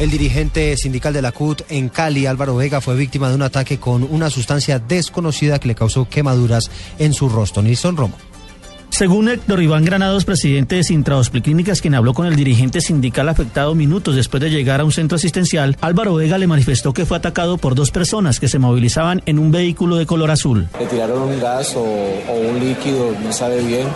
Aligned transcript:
El 0.00 0.10
dirigente 0.10 0.76
sindical 0.76 1.14
de 1.14 1.22
la 1.22 1.30
CUT 1.30 1.62
en 1.68 1.88
Cali, 1.88 2.26
Álvaro 2.26 2.56
Vega, 2.56 2.80
fue 2.80 2.96
víctima 2.96 3.28
de 3.28 3.36
un 3.36 3.42
ataque 3.42 3.78
con 3.78 4.02
una 4.02 4.28
sustancia 4.28 4.80
desconocida 4.80 5.60
que 5.60 5.68
le 5.68 5.76
causó 5.76 6.08
quemaduras 6.08 6.68
en 6.98 7.12
su 7.12 7.28
rostro. 7.28 7.62
Nilson 7.62 7.96
Romo. 7.96 8.33
Según 8.96 9.28
Héctor 9.28 9.60
Iván 9.60 9.84
Granados, 9.84 10.24
presidente 10.24 10.76
de 10.76 10.84
Sintra 10.84 11.20
Clínicas, 11.42 11.80
quien 11.80 11.96
habló 11.96 12.14
con 12.14 12.26
el 12.26 12.36
dirigente 12.36 12.80
sindical 12.80 13.28
afectado 13.28 13.74
minutos 13.74 14.14
después 14.14 14.40
de 14.40 14.50
llegar 14.50 14.80
a 14.80 14.84
un 14.84 14.92
centro 14.92 15.16
asistencial, 15.16 15.76
Álvaro 15.80 16.14
Vega 16.14 16.38
le 16.38 16.46
manifestó 16.46 16.92
que 16.92 17.04
fue 17.04 17.16
atacado 17.16 17.58
por 17.58 17.74
dos 17.74 17.90
personas 17.90 18.38
que 18.38 18.46
se 18.46 18.60
movilizaban 18.60 19.20
en 19.26 19.40
un 19.40 19.50
vehículo 19.50 19.96
de 19.96 20.06
color 20.06 20.30
azul. 20.30 20.68
Le 20.78 20.86
tiraron 20.86 21.22
un 21.22 21.40
gas 21.40 21.74
o, 21.74 21.82
un 21.82 22.60
líquido, 22.60 23.16
no 23.20 23.32
sabe 23.32 23.62
bien. 23.62 23.88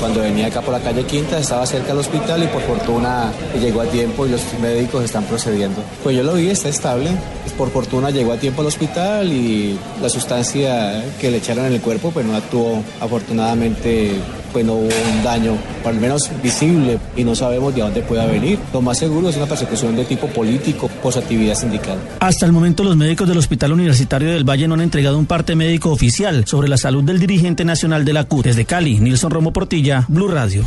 Cuando 0.00 0.22
venía 0.22 0.46
acá 0.46 0.62
por 0.62 0.72
la 0.72 0.80
calle 0.80 1.04
Quinta, 1.04 1.38
estaba 1.38 1.66
cerca 1.66 1.88
del 1.88 1.98
hospital 1.98 2.42
y 2.42 2.46
por 2.46 2.62
fortuna 2.62 3.30
llegó 3.60 3.82
a 3.82 3.86
tiempo 3.86 4.26
y 4.26 4.30
los 4.30 4.40
médicos 4.58 5.04
están 5.04 5.24
procediendo. 5.24 5.82
Pues 6.02 6.16
yo 6.16 6.22
lo 6.22 6.32
vi, 6.32 6.48
está 6.48 6.70
estable. 6.70 7.10
Por 7.52 7.70
fortuna 7.70 8.10
llegó 8.10 8.32
a 8.32 8.36
tiempo 8.36 8.60
al 8.60 8.68
hospital 8.68 9.32
y 9.32 9.78
la 10.00 10.08
sustancia 10.08 11.04
que 11.20 11.30
le 11.30 11.38
echaron 11.38 11.66
en 11.66 11.74
el 11.74 11.80
cuerpo 11.80 12.10
pues 12.10 12.26
no 12.26 12.36
actuó 12.36 12.82
afortunadamente 13.00 14.20
pues 14.52 14.64
no 14.64 14.72
hubo 14.72 14.84
un 14.84 15.22
daño, 15.22 15.54
por 15.82 15.94
lo 15.94 16.00
menos 16.00 16.30
visible, 16.42 16.98
y 17.14 17.24
no 17.24 17.34
sabemos 17.34 17.74
de 17.74 17.82
dónde 17.82 18.00
pueda 18.00 18.24
venir. 18.24 18.58
Lo 18.72 18.80
más 18.80 18.96
seguro 18.96 19.28
es 19.28 19.36
una 19.36 19.44
persecución 19.44 19.94
de 19.96 20.06
tipo 20.06 20.28
político 20.28 20.88
por 21.02 21.12
su 21.12 21.18
actividad 21.18 21.54
sindical. 21.54 21.98
Hasta 22.20 22.46
el 22.46 22.52
momento 22.52 22.82
los 22.82 22.96
médicos 22.96 23.28
del 23.28 23.36
Hospital 23.36 23.72
Universitario 23.72 24.30
del 24.30 24.48
Valle 24.48 24.66
no 24.66 24.72
han 24.72 24.80
entregado 24.80 25.18
un 25.18 25.26
parte 25.26 25.54
médico 25.56 25.90
oficial 25.90 26.46
sobre 26.46 26.68
la 26.68 26.78
salud 26.78 27.04
del 27.04 27.18
dirigente 27.18 27.66
nacional 27.66 28.06
de 28.06 28.14
la 28.14 28.24
CUT. 28.24 28.46
Desde 28.46 28.64
Cali, 28.64 28.98
Nilson 28.98 29.30
Romo 29.30 29.52
Portilla, 29.52 30.06
Blue 30.08 30.28
Radio. 30.28 30.64